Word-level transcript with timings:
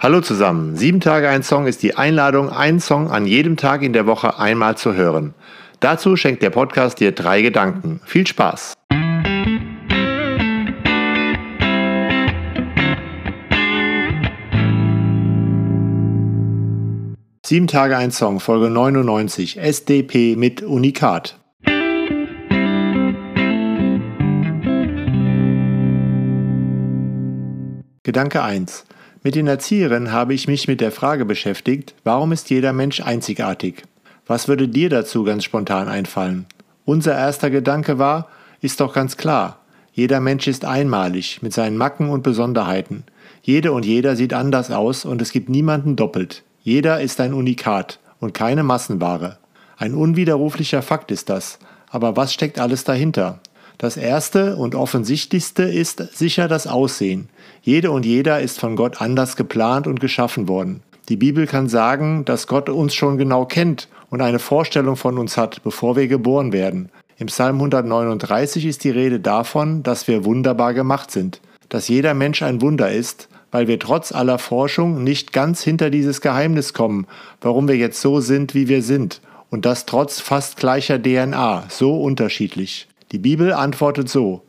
Hallo 0.00 0.20
zusammen. 0.20 0.76
Sieben 0.76 1.00
Tage 1.00 1.28
ein 1.28 1.42
Song 1.42 1.66
ist 1.66 1.82
die 1.82 1.96
Einladung, 1.96 2.50
einen 2.50 2.78
Song 2.78 3.10
an 3.10 3.26
jedem 3.26 3.56
Tag 3.56 3.82
in 3.82 3.92
der 3.92 4.06
Woche 4.06 4.38
einmal 4.38 4.76
zu 4.76 4.94
hören. 4.94 5.34
Dazu 5.80 6.14
schenkt 6.14 6.40
der 6.40 6.50
Podcast 6.50 7.00
dir 7.00 7.10
drei 7.10 7.42
Gedanken. 7.42 8.00
Viel 8.04 8.24
Spaß! 8.24 8.74
Sieben 17.44 17.66
Tage 17.66 17.96
ein 17.96 18.12
Song, 18.12 18.38
Folge 18.38 18.70
99, 18.70 19.58
SDP 19.58 20.36
mit 20.36 20.62
Unikat. 20.62 21.40
Gedanke 28.04 28.44
1. 28.44 28.84
Mit 29.22 29.34
den 29.34 29.48
Erzieherinnen 29.48 30.12
habe 30.12 30.32
ich 30.32 30.46
mich 30.46 30.68
mit 30.68 30.80
der 30.80 30.92
Frage 30.92 31.24
beschäftigt, 31.24 31.94
warum 32.04 32.30
ist 32.30 32.50
jeder 32.50 32.72
Mensch 32.72 33.00
einzigartig? 33.00 33.82
Was 34.26 34.46
würde 34.46 34.68
dir 34.68 34.90
dazu 34.90 35.24
ganz 35.24 35.42
spontan 35.42 35.88
einfallen? 35.88 36.46
Unser 36.84 37.16
erster 37.16 37.50
Gedanke 37.50 37.98
war, 37.98 38.28
ist 38.60 38.80
doch 38.80 38.94
ganz 38.94 39.16
klar, 39.16 39.58
jeder 39.92 40.20
Mensch 40.20 40.46
ist 40.46 40.64
einmalig 40.64 41.42
mit 41.42 41.52
seinen 41.52 41.76
Macken 41.76 42.10
und 42.10 42.22
Besonderheiten. 42.22 43.02
Jede 43.42 43.72
und 43.72 43.84
jeder 43.84 44.14
sieht 44.14 44.32
anders 44.32 44.70
aus 44.70 45.04
und 45.04 45.20
es 45.20 45.32
gibt 45.32 45.48
niemanden 45.48 45.96
doppelt. 45.96 46.44
Jeder 46.62 47.00
ist 47.00 47.20
ein 47.20 47.34
Unikat 47.34 47.98
und 48.20 48.34
keine 48.34 48.62
Massenware. 48.62 49.38
Ein 49.76 49.94
unwiderruflicher 49.94 50.82
Fakt 50.82 51.10
ist 51.10 51.28
das. 51.28 51.58
Aber 51.90 52.16
was 52.16 52.32
steckt 52.32 52.60
alles 52.60 52.84
dahinter? 52.84 53.40
Das 53.78 53.96
erste 53.96 54.56
und 54.56 54.74
offensichtlichste 54.74 55.62
ist 55.62 56.16
sicher 56.18 56.48
das 56.48 56.66
Aussehen. 56.66 57.28
Jede 57.62 57.92
und 57.92 58.04
jeder 58.04 58.40
ist 58.40 58.58
von 58.58 58.74
Gott 58.74 59.00
anders 59.00 59.36
geplant 59.36 59.86
und 59.86 60.00
geschaffen 60.00 60.48
worden. 60.48 60.82
Die 61.08 61.16
Bibel 61.16 61.46
kann 61.46 61.68
sagen, 61.68 62.24
dass 62.24 62.48
Gott 62.48 62.68
uns 62.68 62.92
schon 62.92 63.18
genau 63.18 63.44
kennt 63.46 63.88
und 64.10 64.20
eine 64.20 64.40
Vorstellung 64.40 64.96
von 64.96 65.16
uns 65.16 65.36
hat, 65.36 65.62
bevor 65.62 65.94
wir 65.94 66.08
geboren 66.08 66.52
werden. 66.52 66.90
Im 67.18 67.28
Psalm 67.28 67.56
139 67.56 68.66
ist 68.66 68.82
die 68.82 68.90
Rede 68.90 69.20
davon, 69.20 69.84
dass 69.84 70.08
wir 70.08 70.24
wunderbar 70.24 70.74
gemacht 70.74 71.12
sind, 71.12 71.40
dass 71.68 71.86
jeder 71.86 72.14
Mensch 72.14 72.42
ein 72.42 72.60
Wunder 72.60 72.90
ist, 72.90 73.28
weil 73.52 73.68
wir 73.68 73.78
trotz 73.78 74.10
aller 74.10 74.40
Forschung 74.40 75.04
nicht 75.04 75.32
ganz 75.32 75.62
hinter 75.62 75.90
dieses 75.90 76.20
Geheimnis 76.20 76.74
kommen, 76.74 77.06
warum 77.40 77.68
wir 77.68 77.76
jetzt 77.76 78.00
so 78.00 78.20
sind, 78.20 78.54
wie 78.54 78.66
wir 78.66 78.82
sind, 78.82 79.20
und 79.50 79.64
das 79.64 79.86
trotz 79.86 80.20
fast 80.20 80.56
gleicher 80.56 81.00
DNA, 81.00 81.66
so 81.68 82.02
unterschiedlich. 82.02 82.88
Die 83.12 83.18
Bibel 83.18 83.52
antwortet 83.52 84.08
so, 84.08 84.42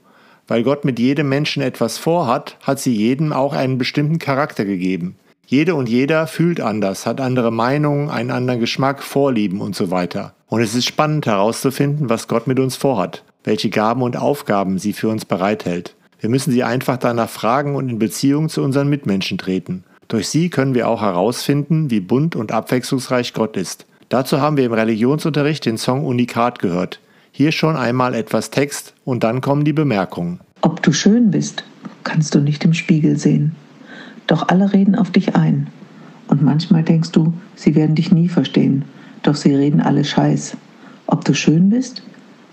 weil 0.48 0.64
Gott 0.64 0.84
mit 0.84 1.00
jedem 1.00 1.30
Menschen 1.30 1.62
etwas 1.62 1.98
vorhat, 1.98 2.58
hat 2.62 2.80
sie 2.80 2.94
jedem 2.94 3.32
auch 3.32 3.54
einen 3.54 3.78
bestimmten 3.78 4.20
Charakter 4.20 4.66
gegeben. 4.66 5.16
Jede 5.46 5.76
und 5.76 5.90
jeder 5.90 6.28
fühlt 6.28 6.62
anders, 6.62 7.06
hat 7.06 7.22
andere 7.22 7.52
Meinungen, 7.52 8.10
einen 8.10 8.32
anderen 8.32 8.60
Geschmack, 8.60 9.02
Vorlieben 9.02 9.62
und 9.62 9.76
so 9.76 9.90
weiter. 9.90 10.34
Und 10.48 10.62
es 10.62 10.76
ist 10.76 10.86
spannend 10.86 11.26
herauszufinden, 11.26 12.10
was 12.10 12.28
Gott 12.28 12.48
mit 12.48 12.60
uns 12.60 12.76
vorhat, 12.76 13.24
welche 13.44 13.70
Gaben 13.70 14.02
und 14.02 14.18
Aufgaben 14.18 14.78
sie 14.78 14.94
für 14.94 15.10
uns 15.10 15.26
bereithält. 15.26 15.96
Wir 16.20 16.30
müssen 16.30 16.52
sie 16.52 16.64
einfach 16.64 16.98
danach 16.98 17.30
fragen 17.30 17.76
und 17.76 17.90
in 17.90 17.98
Beziehung 17.98 18.50
zu 18.50 18.62
unseren 18.62 18.90
Mitmenschen 18.90 19.38
treten. 19.38 19.84
Durch 20.08 20.28
sie 20.28 20.50
können 20.50 20.74
wir 20.74 20.88
auch 20.88 21.02
herausfinden, 21.02 21.90
wie 21.92 22.00
bunt 22.00 22.36
und 22.36 22.52
abwechslungsreich 22.52 23.34
Gott 23.34 23.56
ist. 23.56 23.86
Dazu 24.10 24.42
haben 24.42 24.58
wir 24.58 24.66
im 24.66 24.74
Religionsunterricht 24.74 25.66
den 25.66 25.78
Song 25.78 26.06
Unikat 26.06 26.60
gehört. 26.60 27.00
Hier 27.32 27.52
schon 27.52 27.76
einmal 27.76 28.14
etwas 28.14 28.50
Text 28.52 28.94
und 29.06 29.24
dann 29.24 29.42
kommen 29.42 29.64
die 29.64 29.74
Bemerkungen. 29.74 30.40
Ob 30.62 30.82
du 30.84 30.92
schön 30.92 31.32
bist, 31.32 31.64
kannst 32.04 32.36
du 32.36 32.40
nicht 32.40 32.66
im 32.66 32.74
Spiegel 32.74 33.18
sehen. 33.18 33.56
Doch 34.28 34.50
alle 34.50 34.74
reden 34.74 34.96
auf 34.96 35.12
dich 35.12 35.36
ein. 35.36 35.68
Und 36.28 36.44
manchmal 36.44 36.84
denkst 36.84 37.12
du, 37.12 37.34
sie 37.56 37.76
werden 37.76 37.96
dich 37.96 38.12
nie 38.12 38.30
verstehen. 38.30 38.86
Doch 39.24 39.36
sie 39.36 39.56
reden 39.56 39.82
alle 39.82 40.04
Scheiß. 40.04 40.56
Ob 41.08 41.26
du 41.26 41.34
schön 41.34 41.70
bist, 41.70 42.04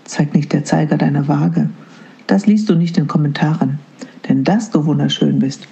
zeigt 0.05 0.33
nicht 0.33 0.51
der 0.53 0.63
Zeiger 0.63 0.97
deiner 0.97 1.27
Waage. 1.27 1.69
Das 2.25 2.45
liest 2.47 2.69
du 2.69 2.75
nicht 2.75 2.97
in 2.97 3.07
Kommentaren. 3.07 3.79
Denn 4.27 4.43
dass 4.43 4.71
du 4.71 4.85
wunderschön 4.85 5.39
bist, 5.39 5.67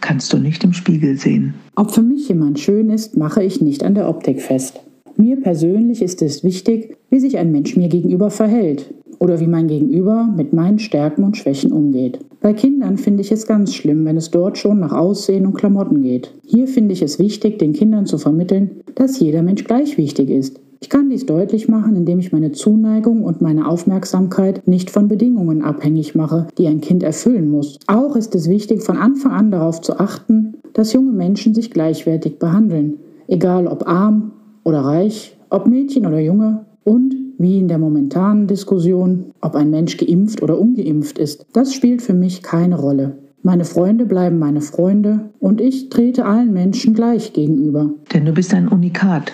kannst 0.00 0.32
du 0.32 0.38
nicht 0.38 0.64
im 0.64 0.72
Spiegel 0.72 1.16
sehen. 1.16 1.54
Ob 1.76 1.94
für 1.94 2.02
mich 2.02 2.28
jemand 2.28 2.60
schön 2.60 2.90
ist, 2.90 3.16
mache 3.16 3.42
ich 3.42 3.60
nicht 3.60 3.82
an 3.82 3.94
der 3.94 4.08
Optik 4.08 4.42
fest. 4.42 4.80
Mir 5.16 5.40
persönlich 5.40 6.02
ist 6.02 6.22
es 6.22 6.42
wichtig, 6.42 6.96
wie 7.08 7.20
sich 7.20 7.38
ein 7.38 7.52
Mensch 7.52 7.76
mir 7.76 7.88
gegenüber 7.88 8.30
verhält 8.30 8.92
oder 9.20 9.38
wie 9.38 9.46
mein 9.46 9.68
Gegenüber 9.68 10.28
mit 10.36 10.52
meinen 10.52 10.80
Stärken 10.80 11.22
und 11.22 11.36
Schwächen 11.36 11.72
umgeht. 11.72 12.18
Bei 12.40 12.52
Kindern 12.52 12.98
finde 12.98 13.22
ich 13.22 13.30
es 13.30 13.46
ganz 13.46 13.74
schlimm, 13.74 14.04
wenn 14.04 14.16
es 14.16 14.30
dort 14.30 14.58
schon 14.58 14.80
nach 14.80 14.92
Aussehen 14.92 15.46
und 15.46 15.54
Klamotten 15.54 16.02
geht. 16.02 16.32
Hier 16.44 16.66
finde 16.66 16.92
ich 16.92 17.00
es 17.00 17.18
wichtig, 17.18 17.58
den 17.58 17.72
Kindern 17.72 18.06
zu 18.06 18.18
vermitteln, 18.18 18.82
dass 18.96 19.20
jeder 19.20 19.42
Mensch 19.42 19.64
gleich 19.64 19.96
wichtig 19.96 20.30
ist. 20.30 20.60
Ich 20.80 20.90
kann 20.90 21.08
dies 21.08 21.24
deutlich 21.24 21.68
machen, 21.68 21.96
indem 21.96 22.18
ich 22.18 22.32
meine 22.32 22.52
Zuneigung 22.52 23.22
und 23.22 23.40
meine 23.40 23.66
Aufmerksamkeit 23.66 24.68
nicht 24.68 24.90
von 24.90 25.08
Bedingungen 25.08 25.62
abhängig 25.62 26.14
mache, 26.14 26.48
die 26.58 26.66
ein 26.66 26.82
Kind 26.82 27.02
erfüllen 27.02 27.50
muss. 27.50 27.78
Auch 27.86 28.16
ist 28.16 28.34
es 28.34 28.50
wichtig, 28.50 28.82
von 28.82 28.98
Anfang 28.98 29.32
an 29.32 29.50
darauf 29.50 29.80
zu 29.80 29.98
achten, 29.98 30.56
dass 30.74 30.92
junge 30.92 31.12
Menschen 31.12 31.54
sich 31.54 31.70
gleichwertig 31.70 32.38
behandeln, 32.38 32.98
egal 33.28 33.66
ob 33.68 33.88
arm 33.88 34.32
oder 34.64 34.80
reich, 34.80 35.36
ob 35.50 35.66
Mädchen 35.66 36.06
oder 36.06 36.18
Junge 36.18 36.64
und 36.82 37.14
wie 37.38 37.58
in 37.58 37.68
der 37.68 37.78
momentanen 37.78 38.46
Diskussion, 38.46 39.32
ob 39.40 39.54
ein 39.54 39.70
Mensch 39.70 39.96
geimpft 39.96 40.42
oder 40.42 40.58
ungeimpft 40.58 41.18
ist, 41.18 41.46
das 41.52 41.74
spielt 41.74 42.02
für 42.02 42.14
mich 42.14 42.42
keine 42.42 42.76
Rolle. 42.76 43.18
Meine 43.42 43.64
Freunde 43.64 44.06
bleiben 44.06 44.38
meine 44.38 44.62
Freunde 44.62 45.30
und 45.38 45.60
ich 45.60 45.90
trete 45.90 46.24
allen 46.24 46.52
Menschen 46.52 46.94
gleich 46.94 47.32
gegenüber. 47.34 47.90
Denn 48.12 48.24
du 48.24 48.32
bist 48.32 48.54
ein 48.54 48.68
Unikat, 48.68 49.32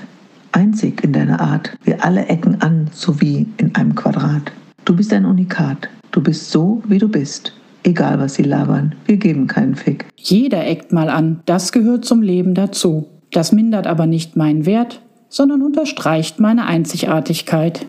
einzig 0.52 1.04
in 1.04 1.12
deiner 1.12 1.40
Art. 1.40 1.76
Wir 1.84 2.04
alle 2.04 2.26
ecken 2.26 2.60
an, 2.60 2.88
so 2.92 3.20
wie 3.20 3.46
in 3.58 3.74
einem 3.76 3.94
Quadrat. 3.94 4.50
Du 4.84 4.96
bist 4.96 5.12
ein 5.12 5.24
Unikat. 5.24 5.88
Du 6.10 6.20
bist 6.20 6.50
so, 6.50 6.82
wie 6.88 6.98
du 6.98 7.08
bist. 7.08 7.52
Egal, 7.84 8.18
was 8.18 8.34
sie 8.34 8.42
labern, 8.42 8.94
wir 9.06 9.16
geben 9.16 9.46
keinen 9.46 9.76
Fick. 9.76 10.06
Jeder 10.16 10.66
eckt 10.66 10.92
mal 10.92 11.08
an, 11.08 11.40
das 11.46 11.70
gehört 11.70 12.04
zum 12.04 12.20
Leben 12.20 12.54
dazu. 12.54 13.06
Das 13.32 13.52
mindert 13.52 13.86
aber 13.86 14.06
nicht 14.06 14.36
meinen 14.36 14.66
Wert, 14.66 15.00
sondern 15.30 15.62
unterstreicht 15.62 16.38
meine 16.38 16.66
Einzigartigkeit. 16.66 17.86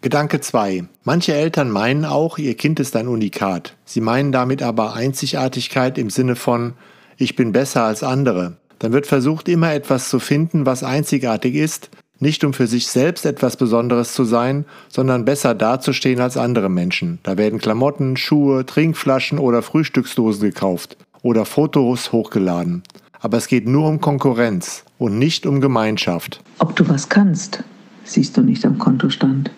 Gedanke 0.00 0.40
2. 0.40 0.84
Manche 1.02 1.34
Eltern 1.34 1.70
meinen 1.70 2.04
auch, 2.04 2.36
ihr 2.36 2.54
Kind 2.56 2.78
ist 2.78 2.94
ein 2.96 3.08
Unikat. 3.08 3.76
Sie 3.84 4.00
meinen 4.00 4.32
damit 4.32 4.62
aber 4.62 4.94
Einzigartigkeit 4.94 5.96
im 5.96 6.10
Sinne 6.10 6.36
von 6.36 6.74
ich 7.16 7.36
bin 7.36 7.52
besser 7.52 7.84
als 7.84 8.02
andere. 8.02 8.56
Dann 8.80 8.92
wird 8.92 9.06
versucht, 9.06 9.48
immer 9.48 9.72
etwas 9.72 10.10
zu 10.10 10.18
finden, 10.18 10.66
was 10.66 10.82
einzigartig 10.82 11.54
ist, 11.54 11.90
nicht 12.24 12.42
um 12.42 12.52
für 12.52 12.66
sich 12.66 12.88
selbst 12.88 13.26
etwas 13.26 13.56
Besonderes 13.56 14.14
zu 14.14 14.24
sein, 14.24 14.64
sondern 14.88 15.24
besser 15.24 15.54
dazustehen 15.54 16.20
als 16.20 16.36
andere 16.36 16.68
Menschen. 16.68 17.18
Da 17.22 17.38
werden 17.38 17.60
Klamotten, 17.60 18.16
Schuhe, 18.16 18.66
Trinkflaschen 18.66 19.38
oder 19.38 19.62
Frühstücksdosen 19.62 20.42
gekauft 20.42 20.96
oder 21.22 21.44
Fotos 21.44 22.10
hochgeladen. 22.10 22.82
Aber 23.20 23.36
es 23.36 23.46
geht 23.46 23.68
nur 23.68 23.88
um 23.88 24.00
Konkurrenz 24.00 24.84
und 24.98 25.18
nicht 25.18 25.46
um 25.46 25.60
Gemeinschaft. 25.60 26.42
Ob 26.58 26.74
du 26.74 26.88
was 26.88 27.08
kannst, 27.08 27.62
siehst 28.04 28.36
du 28.36 28.42
nicht 28.42 28.64
am 28.66 28.78
Kontostand. 28.78 29.50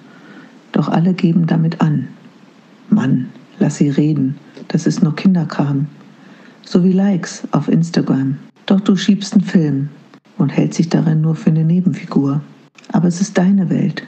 Doch 0.72 0.88
alle 0.88 1.14
geben 1.14 1.46
damit 1.46 1.80
an. 1.80 2.08
Mann, 2.90 3.30
lass 3.58 3.76
sie 3.76 3.88
reden, 3.88 4.38
das 4.68 4.86
ist 4.86 5.02
nur 5.02 5.16
Kinderkram. 5.16 5.86
So 6.62 6.84
wie 6.84 6.92
Likes 6.92 7.44
auf 7.52 7.68
Instagram. 7.68 8.38
Doch 8.66 8.80
du 8.80 8.96
schiebst 8.96 9.34
einen 9.34 9.44
Film, 9.44 9.88
und 10.38 10.50
hält 10.50 10.74
sich 10.74 10.88
darin 10.88 11.20
nur 11.20 11.34
für 11.34 11.50
eine 11.50 11.64
Nebenfigur. 11.64 12.40
Aber 12.96 13.08
es 13.08 13.20
ist 13.20 13.36
deine 13.36 13.68
Welt 13.68 14.04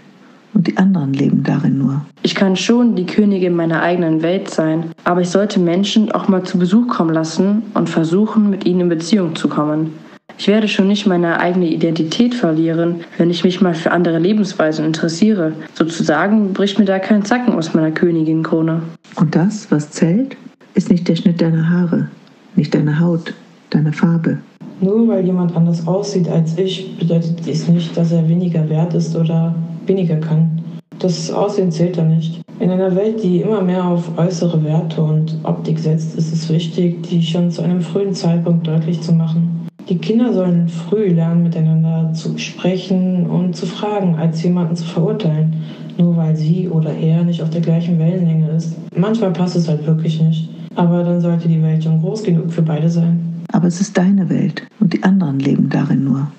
und 0.55 0.67
die 0.67 0.79
anderen 0.79 1.13
leben 1.13 1.43
darin 1.43 1.77
nur. 1.77 2.01
Ich 2.23 2.35
kann 2.35 2.57
schon 2.57 2.97
die 2.97 3.05
Königin 3.05 3.55
meiner 3.55 3.83
eigenen 3.83 4.23
Welt 4.23 4.49
sein, 4.49 4.93
aber 5.05 5.21
ich 5.21 5.29
sollte 5.29 5.61
Menschen 5.61 6.11
auch 6.11 6.29
mal 6.29 6.43
zu 6.43 6.59
Besuch 6.59 6.89
kommen 6.89 7.13
lassen 7.13 7.65
und 7.75 7.91
versuchen, 7.91 8.49
mit 8.49 8.65
ihnen 8.65 8.81
in 8.81 8.89
Beziehung 8.89 9.37
zu 9.37 9.51
kommen. 9.51 9.93
Ich 10.39 10.49
werde 10.49 10.69
schon 10.69 10.89
nicht 10.89 11.07
meine 11.07 11.39
eigene 11.39 11.67
Identität 11.67 12.35
verlieren, 12.35 13.01
wenn 13.19 13.29
ich 13.29 13.45
mich 13.45 13.61
mal 13.61 13.75
für 13.75 13.93
andere 13.93 14.19
Lebensweisen 14.19 14.87
interessiere. 14.87 15.53
Sozusagen 15.75 16.55
bricht 16.55 16.79
mir 16.79 16.87
da 16.87 16.99
kein 16.99 17.27
Zacken 17.27 17.53
aus 17.53 17.75
meiner 17.75 17.91
Königin-Krone. 17.91 18.81
Und 19.17 19.37
das, 19.37 19.71
was 19.71 19.91
zählt, 19.91 20.35
ist 20.73 20.89
nicht 20.89 21.07
der 21.09 21.17
Schnitt 21.17 21.43
deiner 21.43 21.69
Haare, 21.69 22.09
nicht 22.57 22.75
deine 22.75 23.01
Haut, 23.01 23.35
deine 23.71 23.93
Farbe, 23.93 24.39
nur 24.81 25.09
weil 25.09 25.25
jemand 25.25 25.57
anders 25.57 25.87
aussieht 25.87 26.29
als 26.29 26.57
ich, 26.57 26.97
bedeutet 26.99 27.45
dies 27.45 27.69
nicht, 27.69 27.97
dass 27.97 28.13
er 28.13 28.29
weniger 28.29 28.69
wert 28.69 28.95
ist 28.95 29.17
oder 29.17 29.55
weniger 29.87 30.17
kann. 30.17 30.63
Das 31.01 31.31
Aussehen 31.31 31.73
zählt 31.73 31.99
da 31.99 32.05
nicht. 32.05 32.41
In 32.61 32.71
einer 32.71 32.95
Welt, 32.97 33.23
die 33.23 33.41
immer 33.41 33.63
mehr 33.63 33.85
auf 33.85 34.19
äußere 34.19 34.63
Werte 34.65 35.03
und 35.03 35.39
Optik 35.45 35.79
setzt, 35.79 36.17
ist 36.17 36.33
es 36.33 36.49
wichtig, 36.49 37.05
die 37.05 37.23
schon 37.23 37.51
zu 37.51 37.63
einem 37.63 37.81
frühen 37.81 38.15
Zeitpunkt 38.15 38.67
deutlich 38.67 39.01
zu 39.01 39.13
machen. 39.13 39.69
Die 39.89 39.99
Kinder 39.99 40.33
sollen 40.33 40.69
früh 40.69 41.09
lernen, 41.09 41.45
miteinander 41.45 42.13
zu 42.13 42.37
sprechen 42.37 43.27
und 43.27 43.57
zu 43.57 43.65
fragen, 43.67 44.17
als 44.17 44.43
jemanden 44.43 44.77
zu 44.77 44.85
verurteilen. 44.85 45.55
nur 45.99 46.17
weil 46.17 46.37
sie 46.37 46.69
oder 46.69 46.95
er 46.95 47.25
nicht 47.25 47.43
auf 47.43 47.51
der 47.51 47.61
gleichen 47.61 47.99
Wellenlänge 47.99 48.51
ist. 48.51 48.77
Manchmal 48.97 49.33
passt 49.33 49.57
es 49.57 49.69
halt 49.69 49.85
wirklich 49.85 50.23
nicht. 50.23 50.49
Aber 50.77 51.03
dann 51.03 51.21
sollte 51.21 51.49
die 51.49 51.61
Welt 51.61 51.83
schon 51.83 52.01
groß 52.01 52.23
genug 52.23 52.53
für 52.53 52.63
beide 52.63 52.89
sein. 52.89 53.28
Aber 53.53 53.67
es 53.67 53.81
ist 53.81 53.97
deine 53.97 54.29
Welt 54.29 54.67
und 54.81 54.93
die 54.93 55.03
anderen 55.03 55.39
leben 55.39 55.69
darin 55.69 56.05
nur. 56.05 56.31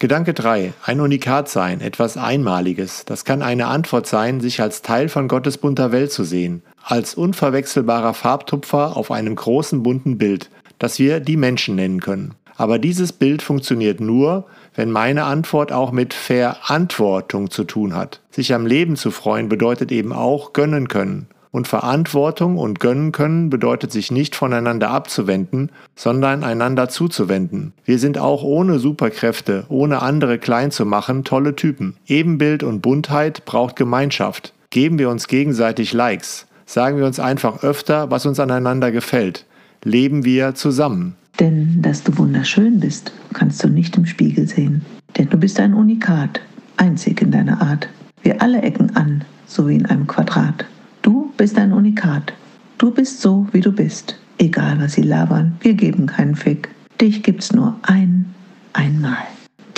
Gedanke 0.00 0.32
3. 0.32 0.72
Ein 0.82 1.00
Unikat 1.00 1.50
sein, 1.50 1.82
etwas 1.82 2.16
Einmaliges. 2.16 3.04
Das 3.04 3.26
kann 3.26 3.42
eine 3.42 3.66
Antwort 3.66 4.06
sein, 4.06 4.40
sich 4.40 4.62
als 4.62 4.80
Teil 4.80 5.10
von 5.10 5.28
Gottes 5.28 5.58
bunter 5.58 5.92
Welt 5.92 6.10
zu 6.10 6.24
sehen, 6.24 6.62
als 6.82 7.14
unverwechselbarer 7.14 8.14
Farbtupfer 8.14 8.96
auf 8.96 9.10
einem 9.10 9.36
großen 9.36 9.82
bunten 9.82 10.16
Bild, 10.16 10.48
das 10.78 10.98
wir 10.98 11.20
die 11.20 11.36
Menschen 11.36 11.74
nennen 11.74 12.00
können. 12.00 12.34
Aber 12.60 12.78
dieses 12.78 13.14
Bild 13.14 13.40
funktioniert 13.40 14.02
nur, 14.02 14.44
wenn 14.74 14.90
meine 14.90 15.24
Antwort 15.24 15.72
auch 15.72 15.92
mit 15.92 16.12
Verantwortung 16.12 17.50
zu 17.50 17.64
tun 17.64 17.96
hat. 17.96 18.20
Sich 18.30 18.52
am 18.52 18.66
Leben 18.66 18.96
zu 18.96 19.10
freuen 19.10 19.48
bedeutet 19.48 19.90
eben 19.90 20.12
auch 20.12 20.52
gönnen 20.52 20.86
können. 20.86 21.28
Und 21.52 21.68
Verantwortung 21.68 22.58
und 22.58 22.78
gönnen 22.78 23.12
können 23.12 23.48
bedeutet 23.48 23.92
sich 23.92 24.10
nicht 24.10 24.36
voneinander 24.36 24.90
abzuwenden, 24.90 25.72
sondern 25.96 26.44
einander 26.44 26.90
zuzuwenden. 26.90 27.72
Wir 27.86 27.98
sind 27.98 28.18
auch 28.18 28.42
ohne 28.42 28.78
Superkräfte, 28.78 29.64
ohne 29.70 30.02
andere 30.02 30.36
klein 30.38 30.70
zu 30.70 30.84
machen, 30.84 31.24
tolle 31.24 31.56
Typen. 31.56 31.96
Ebenbild 32.06 32.62
und 32.62 32.82
Buntheit 32.82 33.46
braucht 33.46 33.74
Gemeinschaft. 33.74 34.52
Geben 34.68 34.98
wir 34.98 35.08
uns 35.08 35.28
gegenseitig 35.28 35.94
Likes. 35.94 36.46
Sagen 36.66 36.98
wir 36.98 37.06
uns 37.06 37.20
einfach 37.20 37.62
öfter, 37.62 38.10
was 38.10 38.26
uns 38.26 38.38
aneinander 38.38 38.92
gefällt. 38.92 39.46
Leben 39.82 40.26
wir 40.26 40.54
zusammen. 40.54 41.16
Denn 41.40 41.80
dass 41.80 42.02
du 42.04 42.16
wunderschön 42.18 42.80
bist, 42.80 43.12
kannst 43.32 43.64
du 43.64 43.68
nicht 43.68 43.96
im 43.96 44.04
Spiegel 44.04 44.46
sehen. 44.46 44.82
Denn 45.16 45.30
du 45.30 45.38
bist 45.38 45.58
ein 45.58 45.72
Unikat, 45.72 46.40
einzig 46.76 47.22
in 47.22 47.30
deiner 47.30 47.62
Art. 47.62 47.88
Wir 48.22 48.42
alle 48.42 48.60
ecken 48.60 48.94
an, 48.94 49.24
so 49.46 49.66
wie 49.66 49.76
in 49.76 49.86
einem 49.86 50.06
Quadrat. 50.06 50.66
Du 51.00 51.32
bist 51.38 51.58
ein 51.58 51.72
Unikat. 51.72 52.34
Du 52.76 52.90
bist 52.90 53.22
so, 53.22 53.46
wie 53.52 53.60
du 53.60 53.72
bist. 53.72 54.18
Egal, 54.36 54.78
was 54.80 54.92
sie 54.92 55.02
labern, 55.02 55.56
wir 55.60 55.74
geben 55.74 56.06
keinen 56.06 56.34
Fick. 56.34 56.68
Dich 57.00 57.22
gibt's 57.22 57.52
nur 57.54 57.74
ein, 57.82 58.26
einmal. 58.74 59.16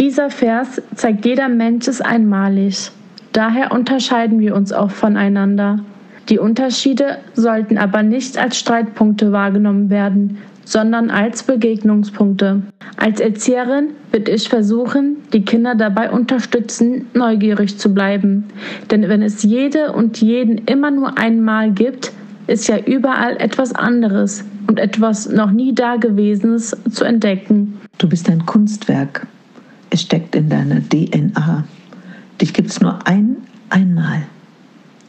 Dieser 0.01 0.31
Vers 0.31 0.83
zeigt, 0.97 1.25
jeder 1.25 1.49
Mensch 1.49 1.87
ist 1.87 2.05
einmalig. 2.05 2.91
Daher 3.33 3.71
unterscheiden 3.71 4.41
wir 4.41 4.57
uns 4.57 4.73
auch 4.73 4.91
voneinander. 4.91 5.79
Die 6.29 6.39
Unterschiede 6.39 7.19
sollten 7.35 7.79
aber 7.79 8.03
nicht 8.03 8.37
als 8.37 8.59
Streitpunkte 8.59 9.33
wahrgenommen 9.33 9.91
werden, 9.91 10.39
sondern 10.65 11.11
als 11.11 11.43
Begegnungspunkte. 11.43 12.63
Als 12.97 13.21
Erzieherin 13.21 13.91
wird 14.11 14.29
ich 14.29 14.49
versuchen, 14.49 15.17
die 15.33 15.45
Kinder 15.45 15.75
dabei 15.75 16.11
unterstützen, 16.11 17.07
neugierig 17.15 17.79
zu 17.79 17.93
bleiben. 17.93 18.45
Denn 18.91 19.09
wenn 19.09 19.23
es 19.23 19.43
jede 19.43 19.93
und 19.93 20.21
jeden 20.21 20.59
immer 20.59 20.91
nur 20.91 21.19
einmal 21.19 21.73
gibt, 21.73 22.13
ist 22.47 22.69
ja 22.69 22.79
überall 22.79 23.37
etwas 23.39 23.75
anderes 23.75 24.45
und 24.67 24.79
etwas 24.79 25.29
noch 25.29 25.51
nie 25.51 25.75
Dagewesenes 25.75 26.77
zu 26.91 27.05
entdecken. 27.05 27.81
Du 27.99 28.09
bist 28.09 28.29
ein 28.29 28.45
Kunstwerk. 28.47 29.27
Es 29.91 30.03
steckt 30.03 30.35
in 30.35 30.49
deiner 30.49 30.81
DNA. 30.81 31.65
Dich 32.41 32.53
gibt 32.55 32.71
es 32.71 32.81
nur 32.81 33.07
ein 33.07 33.37
einmal. 33.69 34.23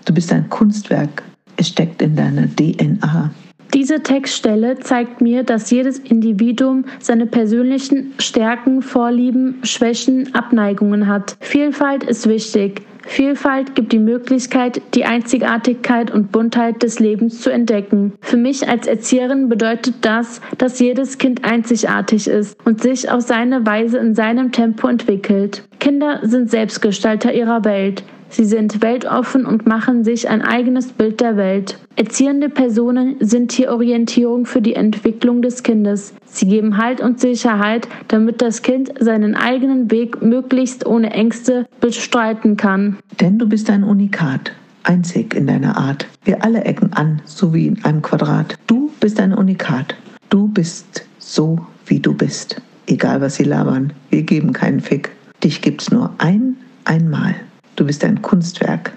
Du 0.06 0.14
bist 0.14 0.32
ein 0.34 0.50
Kunstwerk. 0.50 1.24
Es 1.58 1.70
steckt 1.70 2.02
in 2.02 2.16
deiner 2.16 2.48
DNA. 2.48 3.32
Diese 3.74 4.04
Textstelle 4.04 4.78
zeigt 4.80 5.20
mir, 5.20 5.44
dass 5.44 5.72
jedes 5.72 5.98
Individuum 5.98 6.86
seine 7.00 7.26
persönlichen 7.26 8.14
Stärken, 8.20 8.84
Vorlieben, 8.84 9.60
Schwächen, 9.64 10.36
Abneigungen 10.36 11.08
hat. 11.08 11.38
Vielfalt 11.40 12.04
ist 12.04 12.30
wichtig. 12.30 12.84
Vielfalt 13.06 13.76
gibt 13.76 13.92
die 13.92 14.00
Möglichkeit, 14.00 14.82
die 14.94 15.06
Einzigartigkeit 15.06 16.12
und 16.12 16.32
Buntheit 16.32 16.84
des 16.84 17.00
Lebens 17.00 17.42
zu 17.42 17.50
entdecken. 17.50 18.14
Für 18.22 18.38
mich 18.38 18.70
als 18.70 18.88
Erzieherin 18.88 19.50
bedeutet 19.50 19.96
das, 20.02 20.40
dass 20.58 20.80
jedes 20.80 21.18
Kind 21.18 21.44
einzigartig 21.44 22.28
ist 22.28 22.56
und 22.66 22.82
sich 22.82 23.10
auf 23.10 23.22
seine 23.22 23.66
Weise 23.66 23.98
in 23.98 24.16
seinem 24.16 24.52
Tempo 24.52 24.88
entwickelt. 24.88 25.64
Kinder 25.80 26.20
sind 26.24 26.50
Selbstgestalter 26.50 27.34
ihrer 27.34 27.66
Welt. 27.66 28.04
Sie 28.34 28.46
sind 28.46 28.82
weltoffen 28.82 29.46
und 29.46 29.68
machen 29.68 30.04
sich 30.04 30.28
ein 30.28 30.42
eigenes 30.42 30.88
Bild 30.88 31.22
der 31.22 31.38
Welt. 31.38 31.78
Erziehende 31.96 32.50
Personen 32.50 33.16
sind 33.20 33.52
hier 33.52 33.72
Orientierung 33.72 34.48
für 34.48 34.60
die 34.60 34.74
Entwicklung 34.74 35.44
des 35.44 35.62
Kindes. 35.62 36.16
Sie 36.26 36.48
geben 36.48 36.78
Halt 36.78 37.00
und 37.00 37.20
Sicherheit, 37.20 37.88
damit 38.08 38.42
das 38.42 38.64
Kind 38.64 38.92
seinen 39.00 39.36
eigenen 39.36 39.92
Weg 39.92 40.24
möglichst 40.24 40.88
ohne 40.88 41.12
Ängste 41.12 41.68
bestreiten 41.80 42.58
kann. 42.58 42.98
Denn 43.22 43.38
du 43.38 43.48
bist 43.48 43.70
ein 43.70 43.84
Unikat, 43.84 44.52
einzig 44.82 45.36
in 45.36 45.46
deiner 45.46 45.78
Art. 45.78 46.08
Wir 46.24 46.44
alle 46.44 46.64
ecken 46.64 46.92
an, 46.94 47.22
so 47.26 47.54
wie 47.54 47.68
in 47.68 47.86
einem 47.86 48.02
Quadrat. 48.02 48.56
Du 48.66 48.90
bist 49.00 49.20
ein 49.20 49.36
Unikat. 49.36 49.96
Du 50.32 50.48
bist 50.48 51.06
so, 51.20 51.60
wie 51.86 52.00
du 52.00 52.16
bist. 52.16 52.60
Egal 52.88 53.22
was 53.22 53.36
sie 53.36 53.44
labern, 53.44 53.94
wir 54.10 54.24
geben 54.24 54.54
keinen 54.54 54.80
Fick. 54.80 55.12
Dich 55.44 55.62
gibt's 55.62 55.92
nur 55.92 56.16
ein, 56.18 56.58
einmal. 56.84 57.36
Du 57.76 57.86
bist 57.86 58.04
ein 58.04 58.22
Kunstwerk. 58.22 58.94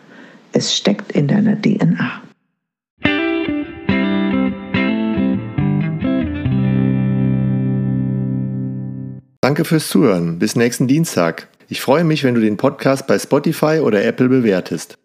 Es 0.53 0.75
steckt 0.75 1.13
in 1.13 1.29
deiner 1.29 1.61
DNA. 1.61 2.23
Danke 9.41 9.65
fürs 9.65 9.89
Zuhören. 9.89 10.39
Bis 10.39 10.57
nächsten 10.57 10.89
Dienstag. 10.89 11.49
Ich 11.69 11.81
freue 11.81 12.05
mich, 12.05 12.25
wenn 12.25 12.35
du 12.35 12.41
den 12.41 12.57
Podcast 12.57 13.07
bei 13.07 13.19
Spotify 13.19 13.81
oder 13.81 14.05
Apple 14.05 14.29
bewertest. 14.29 14.99